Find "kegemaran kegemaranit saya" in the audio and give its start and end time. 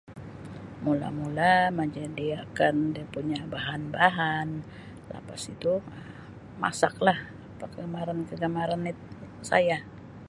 7.61-9.77